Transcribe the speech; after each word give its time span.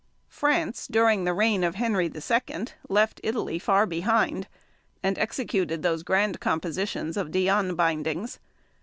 France, 0.29 0.87
during 0.87 1.25
the 1.25 1.33
reign 1.35 1.63
of 1.63 1.75
Henry 1.75 2.07
II., 2.11 2.65
left 2.89 3.21
Italy 3.23 3.59
far 3.59 3.85
behind, 3.85 4.47
and 5.03 5.15
executed 5.19 5.83
those 5.83 6.01
grand 6.01 6.39
compositions 6.39 7.17
of 7.17 7.29
Diane 7.29 7.75
bindings. 7.75 8.39